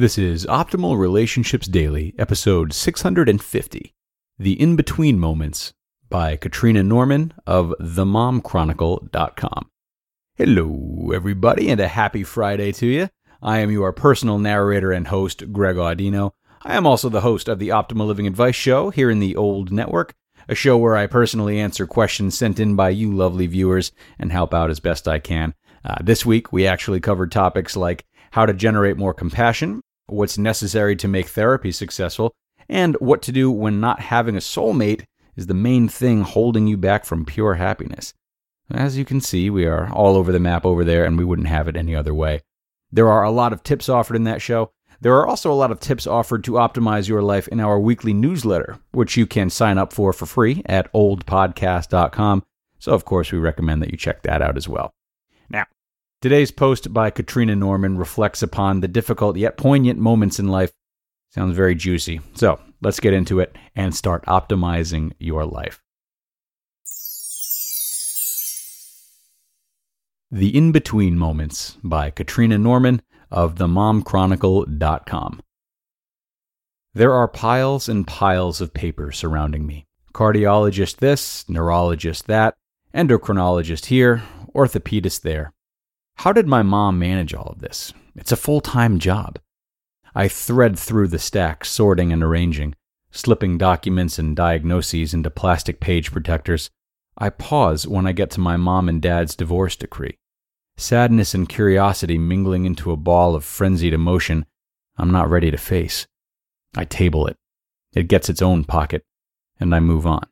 This 0.00 0.16
is 0.16 0.46
Optimal 0.46 0.98
Relationships 0.98 1.66
Daily, 1.66 2.14
episode 2.18 2.72
650 2.72 3.94
The 4.38 4.58
In 4.58 4.74
Between 4.74 5.18
Moments 5.18 5.74
by 6.08 6.36
Katrina 6.36 6.82
Norman 6.82 7.34
of 7.46 7.74
themomchronicle.com. 7.78 9.70
Hello, 10.36 11.12
everybody, 11.14 11.68
and 11.68 11.78
a 11.82 11.88
happy 11.88 12.22
Friday 12.22 12.72
to 12.72 12.86
you. 12.86 13.10
I 13.42 13.58
am 13.58 13.70
your 13.70 13.92
personal 13.92 14.38
narrator 14.38 14.90
and 14.90 15.08
host, 15.08 15.52
Greg 15.52 15.76
Audino. 15.76 16.30
I 16.62 16.78
am 16.78 16.86
also 16.86 17.10
the 17.10 17.20
host 17.20 17.46
of 17.46 17.58
the 17.58 17.68
Optimal 17.68 18.06
Living 18.06 18.26
Advice 18.26 18.56
Show 18.56 18.88
here 18.88 19.10
in 19.10 19.18
the 19.18 19.36
Old 19.36 19.70
Network, 19.70 20.14
a 20.48 20.54
show 20.54 20.78
where 20.78 20.96
I 20.96 21.08
personally 21.08 21.60
answer 21.60 21.86
questions 21.86 22.38
sent 22.38 22.58
in 22.58 22.74
by 22.74 22.88
you 22.88 23.12
lovely 23.12 23.46
viewers 23.46 23.92
and 24.18 24.32
help 24.32 24.54
out 24.54 24.70
as 24.70 24.80
best 24.80 25.06
I 25.06 25.18
can. 25.18 25.52
Uh, 25.84 25.96
this 26.02 26.24
week, 26.24 26.54
we 26.54 26.66
actually 26.66 27.00
covered 27.00 27.30
topics 27.30 27.76
like 27.76 28.06
how 28.30 28.46
to 28.46 28.54
generate 28.54 28.96
more 28.96 29.12
compassion, 29.12 29.82
what's 30.12 30.38
necessary 30.38 30.96
to 30.96 31.08
make 31.08 31.28
therapy 31.28 31.72
successful, 31.72 32.32
and 32.68 32.94
what 32.96 33.22
to 33.22 33.32
do 33.32 33.50
when 33.50 33.80
not 33.80 34.00
having 34.00 34.36
a 34.36 34.40
soulmate 34.40 35.04
is 35.36 35.46
the 35.46 35.54
main 35.54 35.88
thing 35.88 36.22
holding 36.22 36.66
you 36.66 36.76
back 36.76 37.04
from 37.04 37.24
pure 37.24 37.54
happiness. 37.54 38.14
As 38.70 38.96
you 38.96 39.04
can 39.04 39.20
see, 39.20 39.50
we 39.50 39.66
are 39.66 39.92
all 39.92 40.16
over 40.16 40.30
the 40.30 40.38
map 40.38 40.64
over 40.64 40.84
there, 40.84 41.04
and 41.04 41.18
we 41.18 41.24
wouldn't 41.24 41.48
have 41.48 41.66
it 41.66 41.76
any 41.76 41.94
other 41.94 42.14
way. 42.14 42.42
There 42.92 43.08
are 43.08 43.24
a 43.24 43.30
lot 43.30 43.52
of 43.52 43.62
tips 43.62 43.88
offered 43.88 44.16
in 44.16 44.24
that 44.24 44.42
show. 44.42 44.70
There 45.00 45.16
are 45.16 45.26
also 45.26 45.50
a 45.50 45.54
lot 45.54 45.72
of 45.72 45.80
tips 45.80 46.06
offered 46.06 46.44
to 46.44 46.52
optimize 46.52 47.08
your 47.08 47.22
life 47.22 47.48
in 47.48 47.58
our 47.58 47.80
weekly 47.80 48.12
newsletter, 48.12 48.78
which 48.92 49.16
you 49.16 49.26
can 49.26 49.48
sign 49.48 49.78
up 49.78 49.92
for 49.92 50.12
for 50.12 50.26
free 50.26 50.62
at 50.66 50.92
oldpodcast.com. 50.92 52.44
So, 52.78 52.92
of 52.92 53.04
course, 53.04 53.32
we 53.32 53.38
recommend 53.38 53.82
that 53.82 53.90
you 53.90 53.96
check 53.96 54.22
that 54.22 54.42
out 54.42 54.56
as 54.56 54.68
well. 54.68 54.92
Now, 55.48 55.66
today's 56.20 56.50
post 56.50 56.92
by 56.92 57.10
Katrina 57.10 57.56
Norman 57.56 57.96
reflects 57.96 58.42
upon 58.42 58.80
the 58.80 58.88
difficult 58.88 59.36
yet 59.36 59.56
poignant 59.56 59.98
moments 59.98 60.38
in 60.38 60.48
life. 60.48 60.72
Sounds 61.30 61.56
very 61.56 61.74
juicy. 61.74 62.20
So, 62.34 62.60
let's 62.82 63.00
get 63.00 63.14
into 63.14 63.40
it 63.40 63.56
and 63.74 63.94
start 63.94 64.24
optimizing 64.26 65.12
your 65.18 65.46
life. 65.46 65.80
The 70.30 70.56
In 70.56 70.72
Between 70.72 71.18
Moments 71.18 71.76
by 71.82 72.10
Katrina 72.10 72.58
Norman 72.58 73.02
of 73.30 73.56
themomchronicle.com. 73.56 75.42
There 76.92 77.12
are 77.12 77.28
piles 77.28 77.88
and 77.88 78.06
piles 78.06 78.60
of 78.60 78.74
paper 78.74 79.12
surrounding 79.12 79.66
me. 79.66 79.86
Cardiologist 80.12 80.96
this, 80.96 81.48
neurologist 81.48 82.26
that, 82.26 82.56
endocrinologist 82.92 83.86
here, 83.86 84.22
orthopedist 84.54 85.22
there. 85.22 85.52
How 86.20 86.34
did 86.34 86.46
my 86.46 86.62
mom 86.62 86.98
manage 86.98 87.32
all 87.32 87.46
of 87.46 87.60
this? 87.60 87.94
It's 88.14 88.30
a 88.30 88.36
full 88.36 88.60
time 88.60 88.98
job. 88.98 89.38
I 90.14 90.28
thread 90.28 90.78
through 90.78 91.08
the 91.08 91.18
stack, 91.18 91.64
sorting 91.64 92.12
and 92.12 92.22
arranging, 92.22 92.74
slipping 93.10 93.56
documents 93.56 94.18
and 94.18 94.36
diagnoses 94.36 95.14
into 95.14 95.30
plastic 95.30 95.80
page 95.80 96.12
protectors. 96.12 96.68
I 97.16 97.30
pause 97.30 97.86
when 97.86 98.06
I 98.06 98.12
get 98.12 98.30
to 98.32 98.40
my 98.40 98.58
mom 98.58 98.86
and 98.86 99.00
dad's 99.00 99.34
divorce 99.34 99.76
decree. 99.76 100.18
Sadness 100.76 101.32
and 101.32 101.48
curiosity 101.48 102.18
mingling 102.18 102.66
into 102.66 102.92
a 102.92 102.98
ball 102.98 103.34
of 103.34 103.42
frenzied 103.42 103.94
emotion 103.94 104.44
I'm 104.98 105.10
not 105.10 105.30
ready 105.30 105.50
to 105.50 105.56
face. 105.56 106.06
I 106.76 106.84
table 106.84 107.28
it. 107.28 107.38
It 107.94 108.08
gets 108.08 108.28
its 108.28 108.42
own 108.42 108.64
pocket, 108.64 109.06
and 109.58 109.74
I 109.74 109.80
move 109.80 110.06
on. 110.06 110.26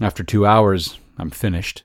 After 0.00 0.24
two 0.24 0.46
hours, 0.46 0.98
I'm 1.18 1.28
finished. 1.28 1.84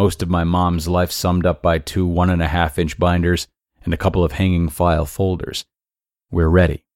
Most 0.00 0.22
of 0.22 0.30
my 0.30 0.44
mom's 0.44 0.88
life 0.88 1.12
summed 1.12 1.44
up 1.44 1.60
by 1.60 1.78
two 1.78 2.06
one 2.06 2.30
and 2.30 2.40
a 2.40 2.48
half 2.48 2.78
inch 2.78 2.98
binders 2.98 3.46
and 3.84 3.92
a 3.92 3.98
couple 3.98 4.24
of 4.24 4.32
hanging 4.32 4.70
file 4.70 5.04
folders. 5.04 5.66
We're 6.30 6.48
ready. 6.48 6.86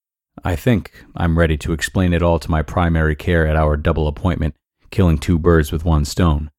I 0.42 0.56
think 0.56 1.04
I'm 1.14 1.38
ready 1.38 1.58
to 1.58 1.74
explain 1.74 2.14
it 2.14 2.22
all 2.22 2.38
to 2.38 2.50
my 2.50 2.62
primary 2.62 3.14
care 3.14 3.46
at 3.46 3.56
our 3.56 3.76
double 3.76 4.08
appointment, 4.08 4.56
killing 4.90 5.18
two 5.18 5.38
birds 5.38 5.70
with 5.70 5.84
one 5.84 6.06
stone. 6.06 6.50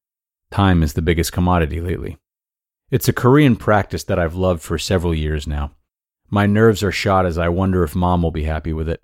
Time 0.52 0.84
is 0.84 0.92
the 0.92 1.02
biggest 1.02 1.32
commodity 1.32 1.80
lately. 1.80 2.16
It's 2.92 3.08
a 3.08 3.12
Korean 3.12 3.56
practice 3.56 4.04
that 4.04 4.20
I've 4.20 4.36
loved 4.36 4.62
for 4.62 4.78
several 4.78 5.16
years 5.16 5.48
now. 5.48 5.72
My 6.30 6.46
nerves 6.46 6.80
are 6.84 6.92
shot 6.92 7.26
as 7.26 7.38
I 7.38 7.48
wonder 7.48 7.82
if 7.82 7.96
mom 7.96 8.22
will 8.22 8.30
be 8.30 8.44
happy 8.44 8.72
with 8.72 8.88
it. 8.88 9.02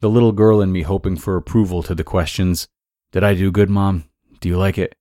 The 0.00 0.10
little 0.10 0.32
girl 0.32 0.60
in 0.60 0.70
me 0.70 0.82
hoping 0.82 1.16
for 1.16 1.38
approval 1.38 1.82
to 1.84 1.94
the 1.94 2.04
questions 2.04 2.68
Did 3.12 3.24
I 3.24 3.32
do 3.32 3.50
good, 3.50 3.70
mom? 3.70 4.10
Do 4.40 4.50
you 4.50 4.58
like 4.58 4.76
it? 4.76 4.94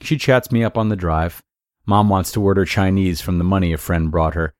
She 0.00 0.16
chats 0.16 0.52
me 0.52 0.62
up 0.62 0.76
on 0.76 0.88
the 0.88 0.96
drive. 0.96 1.42
Mom 1.86 2.08
wants 2.08 2.32
to 2.32 2.42
order 2.42 2.64
Chinese 2.64 3.20
from 3.20 3.38
the 3.38 3.44
money 3.44 3.72
a 3.72 3.78
friend 3.78 4.10
brought 4.10 4.34
her. 4.34 4.54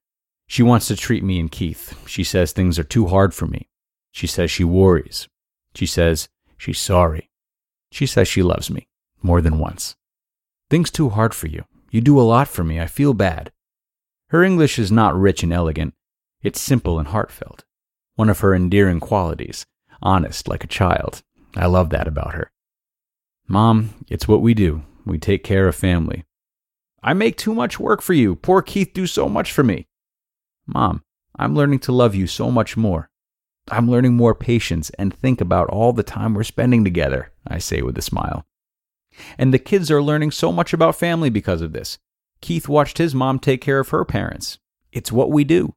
She 0.47 0.63
wants 0.63 0.87
to 0.89 0.97
treat 0.97 1.25
me 1.25 1.41
and 1.41 1.51
Keith. 1.51 1.99
She 2.07 2.23
says 2.23 2.53
things 2.53 2.79
are 2.79 2.85
too 2.85 3.07
hard 3.07 3.35
for 3.35 3.47
me. 3.47 3.69
She 4.13 4.27
says 4.27 4.51
she 4.51 4.65
worries. 4.65 5.29
She 5.75 5.87
says 5.87 6.29
she's 6.57 6.79
sorry. 6.79 7.31
She 7.91 8.07
says 8.07 8.29
she 8.29 8.43
loves 8.43 8.71
me 8.71 8.89
more 9.23 9.41
than 9.41 9.59
once. 9.59 9.97
Things 10.71 10.91
too 10.91 11.11
hard 11.11 11.35
for 11.35 11.49
you. 11.49 11.65
You 11.91 12.01
do 12.01 12.21
a 12.21 12.23
lot 12.23 12.49
for 12.49 12.65
me. 12.65 12.81
I 12.81 12.87
feel 12.87 13.15
bad. 13.15 13.53
Her 14.29 14.43
English 14.43 14.79
is 14.79 14.91
not 14.91 15.19
rich 15.19 15.43
and 15.43 15.53
elegant. 15.53 15.95
It's 16.43 16.61
simple 16.61 16.99
and 16.99 17.09
heartfelt. 17.09 17.65
One 18.15 18.31
of 18.31 18.41
her 18.41 18.55
endearing 18.55 19.01
qualities. 19.01 19.67
Honest 20.03 20.49
like 20.49 20.65
a 20.65 20.69
child. 20.69 21.23
I 21.57 21.67
love 21.67 21.91
that 21.91 22.09
about 22.09 22.35
her. 22.35 22.51
Mom, 23.49 23.95
it's 24.09 24.29
what 24.29 24.43
we 24.43 24.55
do. 24.55 24.83
We 25.07 25.19
take 25.19 25.45
care 25.45 25.69
of 25.69 25.77
family. 25.77 26.25
I 27.03 27.15
make 27.15 27.37
too 27.37 27.55
much 27.55 27.79
work 27.79 28.03
for 28.03 28.13
you. 28.13 28.35
Poor 28.35 28.61
Keith 28.61 28.93
do 28.93 29.07
so 29.07 29.29
much 29.29 29.53
for 29.53 29.63
me. 29.63 29.87
Mom, 30.67 31.03
I'm 31.39 31.55
learning 31.55 31.79
to 31.81 31.93
love 31.93 32.15
you 32.17 32.27
so 32.27 32.51
much 32.51 32.77
more. 32.77 33.09
I'm 33.71 33.89
learning 33.89 34.17
more 34.17 34.35
patience 34.35 34.91
and 34.99 35.15
think 35.15 35.41
about 35.41 35.69
all 35.69 35.93
the 35.93 36.03
time 36.03 36.35
we're 36.35 36.43
spending 36.43 36.83
together, 36.83 37.33
I 37.47 37.59
say 37.59 37.83
with 37.83 37.97
a 37.99 38.03
smile. 38.03 38.45
And 39.39 39.55
the 39.55 39.59
kids 39.59 39.91
are 39.91 40.03
learning 40.03 40.33
so 40.33 40.51
much 40.51 40.73
about 40.73 40.97
family 40.97 41.31
because 41.31 41.63
of 41.63 41.73
this. 41.73 41.99
Keith 42.41 42.69
watched 42.69 42.99
his 42.99 43.15
mom 43.15 43.39
take 43.39 43.61
care 43.61 43.79
of 43.79 43.89
her 43.91 44.05
parents. 44.05 44.59
It's 44.93 45.13
what 45.13 45.31
we 45.31 45.45
do. 45.45 45.75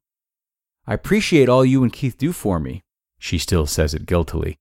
I 0.88 0.96
appreciate 0.96 1.50
all 1.50 1.64
you 1.64 1.84
and 1.84 1.94
Keith 1.94 2.18
do 2.18 2.32
for 2.32 2.60
me. 2.60 2.84
She 3.20 3.38
still 3.38 3.68
says 3.68 3.94
it 3.94 4.06
guiltily. 4.06 4.58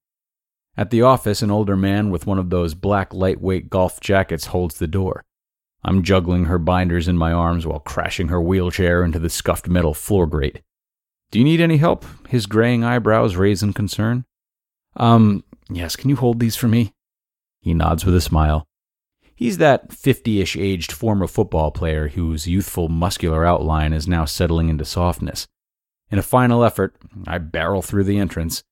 At 0.78 0.90
the 0.90 1.02
office, 1.02 1.42
an 1.42 1.50
older 1.50 1.76
man 1.76 2.08
with 2.08 2.24
one 2.24 2.38
of 2.38 2.50
those 2.50 2.74
black 2.74 3.12
lightweight 3.12 3.68
golf 3.68 3.98
jackets 3.98 4.46
holds 4.46 4.78
the 4.78 4.86
door. 4.86 5.24
I'm 5.82 6.04
juggling 6.04 6.44
her 6.44 6.58
binders 6.58 7.08
in 7.08 7.18
my 7.18 7.32
arms 7.32 7.66
while 7.66 7.80
crashing 7.80 8.28
her 8.28 8.40
wheelchair 8.40 9.02
into 9.02 9.18
the 9.18 9.28
scuffed 9.28 9.66
metal 9.66 9.92
floor 9.92 10.28
grate. 10.28 10.62
Do 11.32 11.40
you 11.40 11.44
need 11.44 11.60
any 11.60 11.78
help? 11.78 12.04
His 12.28 12.46
graying 12.46 12.84
eyebrows 12.84 13.34
raise 13.34 13.60
in 13.60 13.72
concern. 13.72 14.24
Um, 14.94 15.42
yes, 15.68 15.96
can 15.96 16.10
you 16.10 16.16
hold 16.16 16.38
these 16.38 16.54
for 16.54 16.68
me? 16.68 16.92
He 17.60 17.74
nods 17.74 18.04
with 18.04 18.14
a 18.14 18.20
smile. 18.20 18.64
He's 19.34 19.58
that 19.58 19.92
50 19.92 20.40
ish 20.40 20.56
aged 20.56 20.92
former 20.92 21.26
football 21.26 21.72
player 21.72 22.06
whose 22.06 22.46
youthful 22.46 22.88
muscular 22.88 23.44
outline 23.44 23.92
is 23.92 24.06
now 24.06 24.26
settling 24.26 24.68
into 24.68 24.84
softness. 24.84 25.48
In 26.12 26.20
a 26.20 26.22
final 26.22 26.62
effort, 26.62 26.94
I 27.26 27.38
barrel 27.38 27.82
through 27.82 28.04
the 28.04 28.18
entrance. 28.18 28.62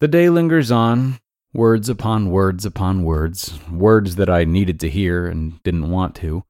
The 0.00 0.08
day 0.08 0.30
lingers 0.30 0.72
on, 0.72 1.20
words 1.52 1.88
upon 1.88 2.30
words 2.30 2.64
upon 2.64 3.02
words, 3.02 3.58
words 3.70 4.16
that 4.16 4.28
I 4.28 4.44
needed 4.44 4.78
to 4.80 4.90
hear 4.90 5.26
and 5.26 5.62
didn't 5.62 5.90
want 5.90 6.14
to. 6.16 6.44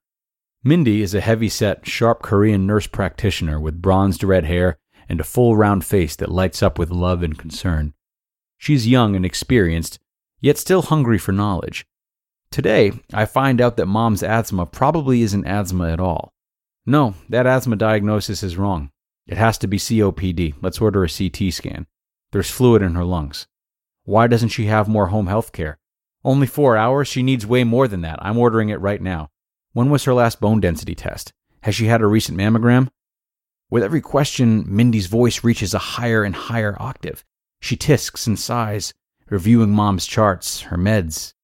Mindy 0.64 1.02
is 1.02 1.14
a 1.14 1.20
heavy 1.20 1.48
set, 1.48 1.86
sharp 1.86 2.22
Korean 2.22 2.66
nurse 2.66 2.86
practitioner 2.86 3.60
with 3.60 3.80
bronzed 3.80 4.24
red 4.24 4.44
hair 4.44 4.78
and 5.08 5.20
a 5.20 5.24
full 5.24 5.56
round 5.56 5.84
face 5.84 6.16
that 6.16 6.30
lights 6.30 6.62
up 6.62 6.78
with 6.78 6.90
love 6.90 7.22
and 7.22 7.38
concern. 7.38 7.94
She's 8.58 8.88
young 8.88 9.14
and 9.14 9.24
experienced, 9.24 9.98
yet 10.40 10.58
still 10.58 10.82
hungry 10.82 11.18
for 11.18 11.32
knowledge. 11.32 11.86
Today, 12.50 12.92
I 13.12 13.24
find 13.24 13.60
out 13.60 13.76
that 13.76 13.86
mom's 13.86 14.22
asthma 14.22 14.66
probably 14.66 15.22
isn't 15.22 15.46
asthma 15.46 15.90
at 15.92 16.00
all. 16.00 16.32
No, 16.84 17.14
that 17.28 17.46
asthma 17.46 17.76
diagnosis 17.76 18.42
is 18.42 18.56
wrong. 18.56 18.90
It 19.26 19.36
has 19.36 19.58
to 19.58 19.66
be 19.66 19.78
COPD. 19.78 20.54
Let's 20.60 20.80
order 20.80 21.04
a 21.04 21.08
CT 21.08 21.52
scan. 21.52 21.86
There's 22.32 22.50
fluid 22.50 22.82
in 22.82 22.94
her 22.94 23.04
lungs. 23.04 23.46
Why 24.08 24.26
doesn't 24.26 24.49
she 24.49 24.64
have 24.64 24.88
more 24.88 25.08
home 25.08 25.26
health 25.26 25.52
care? 25.52 25.76
Only 26.25 26.46
four 26.46 26.78
hours? 26.78 27.08
She 27.08 27.22
needs 27.22 27.46
way 27.46 27.62
more 27.62 27.87
than 27.87 28.00
that. 28.00 28.19
I'm 28.22 28.38
ordering 28.38 28.70
it 28.70 28.81
right 28.81 29.02
now. 29.02 29.28
When 29.75 29.90
was 29.90 30.05
her 30.05 30.14
last 30.14 30.40
bone 30.40 30.60
density 30.60 30.94
test? 30.94 31.34
Has 31.64 31.75
she 31.75 31.88
had 31.88 32.00
a 32.00 32.06
recent 32.06 32.38
mammogram? 32.38 32.88
With 33.69 33.82
every 33.82 34.00
question, 34.00 34.64
Mindy's 34.66 35.08
voice 35.08 35.44
reaches 35.44 35.75
a 35.75 35.78
higher 35.78 36.25
and 36.25 36.34
higher 36.34 36.75
octave. 36.81 37.22
She 37.60 37.76
tisks 37.76 38.26
and 38.26 38.38
sighs, 38.38 38.94
reviewing 39.28 39.72
mom's 39.72 40.06
charts, 40.06 40.62
her 40.62 40.78
meds. 40.78 41.34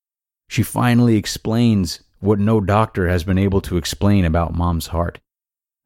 She 0.48 0.62
finally 0.62 1.18
explains 1.18 2.02
what 2.20 2.38
no 2.38 2.62
doctor 2.62 3.08
has 3.08 3.24
been 3.24 3.36
able 3.36 3.60
to 3.60 3.76
explain 3.76 4.24
about 4.24 4.54
mom's 4.54 4.86
heart. 4.86 5.20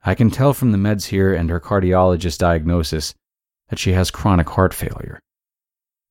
I 0.04 0.14
can 0.14 0.30
tell 0.30 0.54
from 0.54 0.70
the 0.70 0.78
meds 0.78 1.06
here 1.06 1.34
and 1.34 1.50
her 1.50 1.58
cardiologist 1.58 2.38
diagnosis 2.38 3.14
that 3.68 3.80
she 3.80 3.94
has 3.94 4.12
chronic 4.12 4.50
heart 4.50 4.72
failure. 4.72 5.18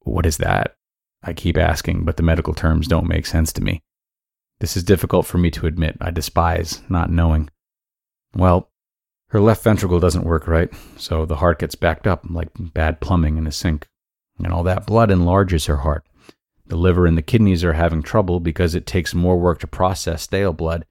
What 0.07 0.25
is 0.25 0.38
that? 0.38 0.75
I 1.24 1.33
keep 1.33 1.57
asking, 1.57 2.06
but 2.06 2.18
the 2.18 2.24
medical 2.24 2.54
terms 2.54 2.88
don't 2.88 3.07
make 3.07 3.25
sense 3.25 3.51
to 3.54 3.63
me. 3.63 3.81
This 4.59 4.77
is 4.77 4.83
difficult 4.83 5.25
for 5.25 5.38
me 5.38 5.51
to 5.51 5.68
admit. 5.68 5.98
I 6.01 6.12
despise 6.12 6.81
not 6.89 7.12
knowing. 7.12 7.50
Well, 8.36 8.71
her 9.30 9.42
left 9.42 9.63
ventricle 9.63 10.00
doesn't 10.00 10.25
work 10.25 10.48
right, 10.48 10.69
so 10.95 11.25
the 11.25 11.38
heart 11.38 11.59
gets 11.59 11.75
backed 11.75 12.07
up 12.07 12.25
like 12.30 12.50
bad 12.57 13.01
plumbing 13.01 13.38
in 13.38 13.45
a 13.45 13.51
sink. 13.51 13.88
And 14.39 14.54
all 14.54 14.63
that 14.63 14.86
blood 14.86 15.12
enlarges 15.12 15.65
her 15.65 15.77
heart. 15.77 16.07
The 16.68 16.75
liver 16.75 17.06
and 17.06 17.18
the 17.18 17.21
kidneys 17.21 17.63
are 17.63 17.74
having 17.74 18.03
trouble 18.03 18.39
because 18.39 18.75
it 18.75 18.86
takes 18.86 19.13
more 19.13 19.38
work 19.38 19.60
to 19.60 19.68
process 19.68 20.24
stale 20.24 20.53
blood, 20.53 20.86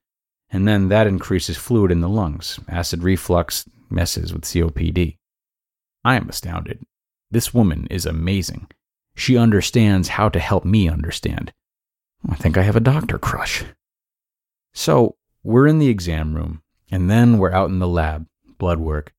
and 0.50 0.66
then 0.66 0.88
that 0.88 1.06
increases 1.06 1.56
fluid 1.56 1.90
in 1.90 2.00
the 2.00 2.08
lungs. 2.08 2.60
Acid 2.68 3.02
reflux 3.02 3.68
messes 3.90 4.32
with 4.32 4.42
COPD. 4.42 5.16
I 6.04 6.16
am 6.16 6.28
astounded. 6.28 6.84
This 7.30 7.52
woman 7.52 7.86
is 7.90 8.06
amazing. 8.06 8.68
She 9.16 9.36
understands 9.38 10.08
how 10.08 10.28
to 10.28 10.38
help 10.38 10.64
me 10.64 10.88
understand. 10.88 11.52
I 12.28 12.36
think 12.36 12.56
I 12.56 12.62
have 12.62 12.76
a 12.76 12.80
doctor 12.80 13.18
crush. 13.18 13.64
So, 14.74 15.16
we're 15.42 15.66
in 15.66 15.78
the 15.78 15.88
exam 15.88 16.34
room, 16.34 16.62
and 16.90 17.10
then 17.10 17.38
we're 17.38 17.52
out 17.52 17.70
in 17.70 17.78
the 17.78 17.88
lab, 17.88 18.26
blood 18.58 18.78
work. 18.78 19.14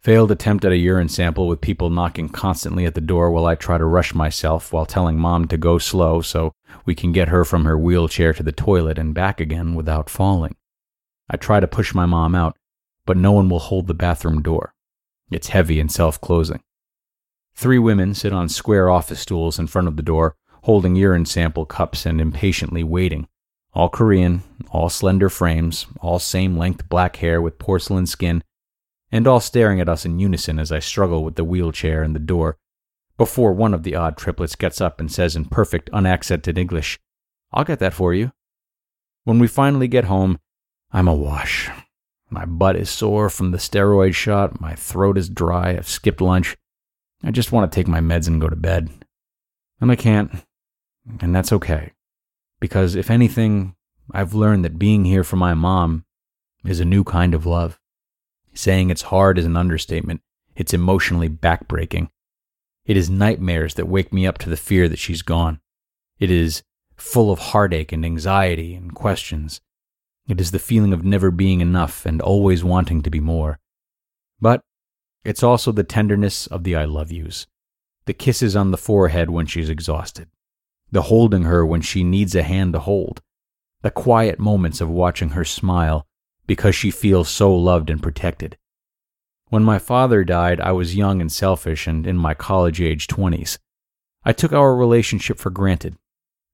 Failed 0.00 0.30
attempt 0.30 0.64
at 0.64 0.72
a 0.72 0.76
urine 0.76 1.10
sample 1.10 1.48
with 1.48 1.60
people 1.60 1.90
knocking 1.90 2.30
constantly 2.30 2.86
at 2.86 2.94
the 2.94 3.00
door 3.00 3.30
while 3.30 3.44
I 3.44 3.56
try 3.56 3.76
to 3.76 3.84
rush 3.84 4.14
myself 4.14 4.72
while 4.72 4.86
telling 4.86 5.18
mom 5.18 5.48
to 5.48 5.58
go 5.58 5.78
slow 5.78 6.22
so 6.22 6.52
we 6.86 6.94
can 6.94 7.12
get 7.12 7.28
her 7.28 7.44
from 7.44 7.64
her 7.64 7.76
wheelchair 7.76 8.32
to 8.32 8.42
the 8.42 8.52
toilet 8.52 8.98
and 8.98 9.12
back 9.14 9.40
again 9.40 9.74
without 9.74 10.08
falling. 10.08 10.56
I 11.28 11.36
try 11.36 11.60
to 11.60 11.66
push 11.66 11.92
my 11.92 12.06
mom 12.06 12.34
out, 12.34 12.56
but 13.04 13.16
no 13.16 13.32
one 13.32 13.48
will 13.48 13.58
hold 13.58 13.86
the 13.86 13.94
bathroom 13.94 14.42
door. 14.42 14.72
It's 15.30 15.48
heavy 15.48 15.78
and 15.78 15.90
self 15.92 16.20
closing. 16.20 16.62
Three 17.56 17.78
women 17.78 18.12
sit 18.12 18.34
on 18.34 18.50
square 18.50 18.90
office 18.90 19.20
stools 19.20 19.58
in 19.58 19.66
front 19.66 19.88
of 19.88 19.96
the 19.96 20.02
door, 20.02 20.36
holding 20.64 20.94
urine 20.94 21.24
sample 21.24 21.64
cups 21.64 22.04
and 22.04 22.20
impatiently 22.20 22.84
waiting. 22.84 23.28
All 23.72 23.88
Korean, 23.88 24.42
all 24.70 24.90
slender 24.90 25.30
frames, 25.30 25.86
all 26.00 26.18
same 26.18 26.58
length 26.58 26.86
black 26.90 27.16
hair 27.16 27.40
with 27.40 27.58
porcelain 27.58 28.06
skin, 28.06 28.44
and 29.10 29.26
all 29.26 29.40
staring 29.40 29.80
at 29.80 29.88
us 29.88 30.04
in 30.04 30.18
unison 30.18 30.58
as 30.58 30.70
I 30.70 30.80
struggle 30.80 31.24
with 31.24 31.36
the 31.36 31.44
wheelchair 31.44 32.02
and 32.02 32.14
the 32.14 32.20
door, 32.20 32.58
before 33.16 33.54
one 33.54 33.72
of 33.72 33.84
the 33.84 33.94
odd 33.94 34.18
triplets 34.18 34.54
gets 34.54 34.78
up 34.78 35.00
and 35.00 35.10
says 35.10 35.34
in 35.34 35.46
perfect, 35.46 35.88
unaccented 35.94 36.58
English, 36.58 36.98
I'll 37.52 37.64
get 37.64 37.78
that 37.78 37.94
for 37.94 38.12
you. 38.12 38.32
When 39.24 39.38
we 39.38 39.46
finally 39.46 39.88
get 39.88 40.04
home, 40.04 40.38
I'm 40.92 41.08
awash. 41.08 41.70
My 42.28 42.44
butt 42.44 42.76
is 42.76 42.90
sore 42.90 43.30
from 43.30 43.50
the 43.50 43.58
steroid 43.58 44.14
shot, 44.14 44.60
my 44.60 44.74
throat 44.74 45.16
is 45.16 45.30
dry, 45.30 45.70
I've 45.70 45.88
skipped 45.88 46.20
lunch, 46.20 46.54
I 47.22 47.30
just 47.30 47.52
want 47.52 47.70
to 47.70 47.74
take 47.74 47.88
my 47.88 48.00
meds 48.00 48.26
and 48.26 48.40
go 48.40 48.48
to 48.48 48.56
bed. 48.56 48.90
And 49.80 49.90
I 49.90 49.96
can't. 49.96 50.30
And 51.20 51.34
that's 51.34 51.52
okay. 51.52 51.92
Because 52.60 52.94
if 52.94 53.10
anything, 53.10 53.74
I've 54.12 54.34
learned 54.34 54.64
that 54.64 54.78
being 54.78 55.04
here 55.04 55.24
for 55.24 55.36
my 55.36 55.54
mom 55.54 56.04
is 56.64 56.80
a 56.80 56.84
new 56.84 57.04
kind 57.04 57.34
of 57.34 57.46
love. 57.46 57.78
Saying 58.54 58.90
it's 58.90 59.02
hard 59.02 59.38
is 59.38 59.44
an 59.44 59.56
understatement. 59.56 60.22
It's 60.54 60.72
emotionally 60.72 61.28
backbreaking. 61.28 62.08
It 62.86 62.96
is 62.96 63.10
nightmares 63.10 63.74
that 63.74 63.88
wake 63.88 64.12
me 64.12 64.26
up 64.26 64.38
to 64.38 64.50
the 64.50 64.56
fear 64.56 64.88
that 64.88 64.98
she's 64.98 65.22
gone. 65.22 65.60
It 66.18 66.30
is 66.30 66.62
full 66.96 67.30
of 67.30 67.38
heartache 67.38 67.92
and 67.92 68.04
anxiety 68.04 68.74
and 68.74 68.94
questions. 68.94 69.60
It 70.28 70.40
is 70.40 70.50
the 70.50 70.58
feeling 70.58 70.92
of 70.92 71.04
never 71.04 71.30
being 71.30 71.60
enough 71.60 72.06
and 72.06 72.22
always 72.22 72.64
wanting 72.64 73.02
to 73.02 73.10
be 73.10 73.20
more. 73.20 73.58
But 74.40 74.62
it's 75.26 75.42
also 75.42 75.72
the 75.72 75.82
tenderness 75.82 76.46
of 76.46 76.62
the 76.62 76.76
I 76.76 76.84
love 76.84 77.10
yous, 77.10 77.48
the 78.04 78.14
kisses 78.14 78.54
on 78.54 78.70
the 78.70 78.76
forehead 78.76 79.28
when 79.28 79.46
she's 79.46 79.68
exhausted, 79.68 80.28
the 80.92 81.02
holding 81.02 81.42
her 81.42 81.66
when 81.66 81.80
she 81.80 82.04
needs 82.04 82.36
a 82.36 82.44
hand 82.44 82.74
to 82.74 82.78
hold, 82.78 83.20
the 83.82 83.90
quiet 83.90 84.38
moments 84.38 84.80
of 84.80 84.88
watching 84.88 85.30
her 85.30 85.44
smile 85.44 86.06
because 86.46 86.76
she 86.76 86.92
feels 86.92 87.28
so 87.28 87.52
loved 87.52 87.90
and 87.90 88.00
protected. 88.00 88.56
When 89.48 89.64
my 89.64 89.80
father 89.80 90.22
died, 90.22 90.60
I 90.60 90.70
was 90.70 90.94
young 90.94 91.20
and 91.20 91.32
selfish 91.32 91.88
and 91.88 92.06
in 92.06 92.16
my 92.16 92.32
college 92.32 92.80
age 92.80 93.08
20s. 93.08 93.58
I 94.24 94.32
took 94.32 94.52
our 94.52 94.76
relationship 94.76 95.38
for 95.38 95.50
granted 95.50 95.96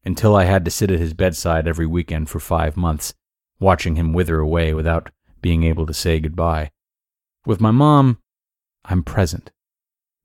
until 0.03 0.35
I 0.35 0.45
had 0.45 0.65
to 0.65 0.71
sit 0.71 0.91
at 0.91 0.99
his 0.99 1.13
bedside 1.13 1.69
every 1.69 1.87
weekend 1.87 2.31
for 2.31 2.41
five 2.41 2.79
months, 2.79 3.13
watching 3.61 3.97
him 3.97 4.15
wither 4.15 4.39
away 4.39 4.73
without 4.73 5.11
being 5.43 5.63
able 5.63 5.85
to 5.85 5.93
say 5.93 6.21
goodbye. 6.21 6.71
With 7.45 7.61
my 7.61 7.71
mom, 7.71 8.17
I'm 8.85 9.03
present. 9.03 9.51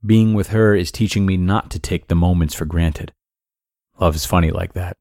Being 0.06 0.34
with 0.34 0.50
her 0.50 0.76
is 0.76 0.92
teaching 0.92 1.26
me 1.26 1.38
not 1.38 1.72
to 1.72 1.80
take 1.80 2.08
the 2.08 2.16
moments 2.16 2.54
for 2.54 2.66
granted. 2.66 3.14
Love 4.00 4.16
is 4.16 4.26
funny 4.26 4.52
like 4.52 4.74
that. 4.74 4.98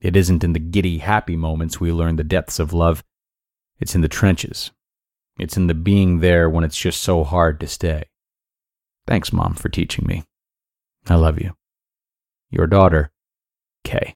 It 0.00 0.16
isn't 0.16 0.44
in 0.44 0.52
the 0.52 0.58
giddy, 0.58 0.98
happy 0.98 1.36
moments 1.36 1.80
we 1.80 1.90
learn 1.90 2.16
the 2.16 2.24
depths 2.24 2.58
of 2.58 2.72
love. 2.72 3.02
It's 3.78 3.94
in 3.94 4.02
the 4.02 4.08
trenches. 4.08 4.70
It's 5.38 5.56
in 5.56 5.66
the 5.66 5.74
being 5.74 6.20
there 6.20 6.48
when 6.48 6.64
it's 6.64 6.76
just 6.76 7.02
so 7.02 7.24
hard 7.24 7.60
to 7.60 7.66
stay. 7.66 8.04
Thanks, 9.06 9.32
Mom, 9.32 9.54
for 9.54 9.68
teaching 9.68 10.06
me. 10.06 10.24
I 11.08 11.14
love 11.14 11.40
you. 11.40 11.54
Your 12.50 12.66
daughter, 12.66 13.10
Kay. 13.84 14.14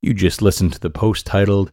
You 0.00 0.14
just 0.14 0.40
listened 0.40 0.72
to 0.74 0.80
the 0.80 0.90
post 0.90 1.26
titled 1.26 1.72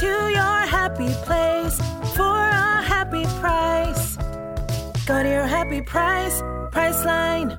to 0.00 0.06
your 0.06 0.60
happy 0.66 1.12
place 1.24 1.76
for 2.14 2.22
a 2.22 2.82
happy 2.82 3.24
price. 3.40 4.16
Go 5.04 5.22
to 5.22 5.28
your 5.28 5.46
happy 5.46 5.82
price, 5.82 6.40
Priceline. 6.72 7.58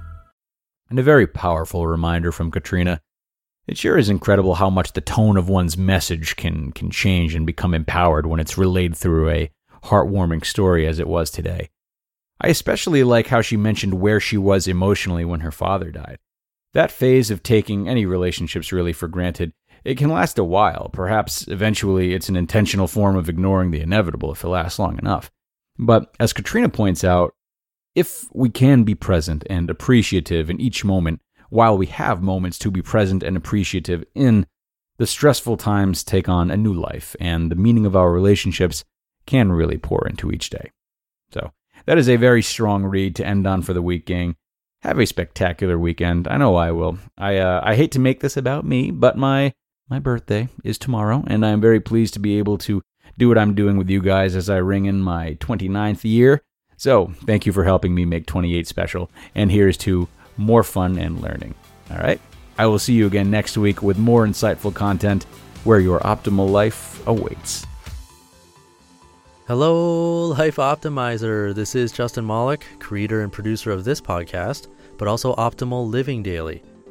And 0.89 0.97
a 0.97 1.03
very 1.03 1.27
powerful 1.27 1.85
reminder 1.85 2.31
from 2.31 2.49
Katrina. 2.49 3.01
It 3.67 3.77
sure 3.77 3.99
is 3.99 4.09
incredible 4.09 4.55
how 4.55 4.71
much 4.71 4.93
the 4.93 5.01
tone 5.01 5.37
of 5.37 5.47
one's 5.47 5.77
message 5.77 6.35
can, 6.35 6.71
can 6.71 6.89
change 6.89 7.35
and 7.35 7.45
become 7.45 7.75
empowered 7.75 8.25
when 8.25 8.39
it's 8.39 8.57
relayed 8.57 8.97
through 8.97 9.29
a 9.29 9.51
heartwarming 9.83 10.43
story 10.43 10.87
as 10.87 10.97
it 10.97 11.07
was 11.07 11.29
today. 11.29 11.69
I 12.41 12.47
especially 12.47 13.03
like 13.03 13.27
how 13.27 13.41
she 13.41 13.57
mentioned 13.57 14.01
where 14.01 14.19
she 14.19 14.37
was 14.37 14.67
emotionally 14.67 15.23
when 15.23 15.41
her 15.41 15.51
father 15.51 15.91
died. 15.91 16.17
That 16.73 16.91
phase 16.91 17.29
of 17.29 17.43
taking 17.43 17.87
any 17.87 18.07
relationships 18.07 18.71
really 18.71 18.93
for 18.93 19.07
granted 19.07 19.53
it 19.83 19.97
can 19.97 20.09
last 20.09 20.37
a 20.39 20.43
while. 20.43 20.89
Perhaps 20.93 21.47
eventually 21.47 22.13
it's 22.13 22.29
an 22.29 22.35
intentional 22.35 22.87
form 22.87 23.15
of 23.15 23.29
ignoring 23.29 23.71
the 23.71 23.81
inevitable 23.81 24.31
if 24.31 24.43
it 24.43 24.47
lasts 24.47 24.79
long 24.79 24.97
enough. 24.97 25.31
But 25.77 26.15
as 26.19 26.33
Katrina 26.33 26.69
points 26.69 27.03
out, 27.03 27.33
if 27.95 28.25
we 28.33 28.49
can 28.49 28.83
be 28.83 28.95
present 28.95 29.43
and 29.49 29.69
appreciative 29.69 30.49
in 30.49 30.59
each 30.59 30.83
moment 30.83 31.21
while 31.49 31.77
we 31.77 31.85
have 31.87 32.23
moments 32.23 32.57
to 32.59 32.71
be 32.71 32.81
present 32.81 33.21
and 33.23 33.37
appreciative 33.37 34.03
in, 34.15 34.47
the 34.97 35.07
stressful 35.07 35.57
times 35.57 36.03
take 36.03 36.29
on 36.29 36.49
a 36.49 36.57
new 36.57 36.73
life 36.73 37.15
and 37.19 37.51
the 37.51 37.55
meaning 37.55 37.85
of 37.85 37.95
our 37.95 38.11
relationships 38.11 38.83
can 39.25 39.51
really 39.51 39.77
pour 39.77 40.07
into 40.07 40.31
each 40.31 40.49
day. 40.49 40.71
So, 41.31 41.51
that 41.85 41.97
is 41.97 42.09
a 42.09 42.15
very 42.15 42.41
strong 42.41 42.83
read 42.83 43.15
to 43.17 43.25
end 43.25 43.45
on 43.45 43.61
for 43.61 43.73
the 43.73 43.81
week, 43.81 44.05
gang. 44.05 44.35
have 44.81 44.99
a 44.99 45.05
spectacular 45.05 45.77
weekend. 45.77 46.27
I 46.27 46.37
know 46.37 46.55
I 46.55 46.71
will. 46.71 46.97
I 47.17 47.37
uh, 47.37 47.61
I 47.63 47.75
hate 47.75 47.91
to 47.93 47.99
make 47.99 48.19
this 48.19 48.37
about 48.37 48.65
me, 48.65 48.91
but 48.91 49.17
my 49.17 49.53
my 49.89 49.99
birthday 49.99 50.47
is 50.63 50.77
tomorrow, 50.77 51.23
and 51.27 51.45
I'm 51.45 51.61
very 51.61 51.79
pleased 51.79 52.13
to 52.13 52.19
be 52.19 52.37
able 52.37 52.57
to 52.59 52.81
do 53.17 53.27
what 53.27 53.37
I'm 53.37 53.53
doing 53.53 53.77
with 53.77 53.89
you 53.89 54.01
guys 54.01 54.35
as 54.35 54.49
I 54.49 54.57
ring 54.57 54.85
in 54.85 55.01
my 55.01 55.35
29th 55.35 56.03
year. 56.03 56.41
So, 56.77 57.13
thank 57.25 57.45
you 57.45 57.53
for 57.53 57.63
helping 57.63 57.93
me 57.93 58.05
make 58.05 58.25
28 58.25 58.67
special, 58.67 59.11
and 59.35 59.51
here's 59.51 59.77
to 59.77 60.07
more 60.37 60.63
fun 60.63 60.97
and 60.97 61.21
learning. 61.21 61.55
All 61.91 61.97
right? 61.97 62.19
I 62.57 62.65
will 62.65 62.79
see 62.79 62.93
you 62.93 63.07
again 63.07 63.29
next 63.29 63.57
week 63.57 63.81
with 63.81 63.97
more 63.97 64.25
insightful 64.25 64.73
content 64.73 65.23
where 65.63 65.79
your 65.79 65.99
optimal 65.99 66.49
life 66.49 67.05
awaits. 67.07 67.65
Hello, 69.47 70.27
Life 70.27 70.55
Optimizer. 70.55 71.53
This 71.53 71.75
is 71.75 71.91
Justin 71.91 72.25
Malik, 72.25 72.65
creator 72.79 73.21
and 73.21 73.31
producer 73.31 73.71
of 73.71 73.83
this 73.83 73.99
podcast, 73.99 74.67
but 74.97 75.07
also 75.07 75.35
Optimal 75.35 75.89
Living 75.89 76.23
Daily, 76.23 76.63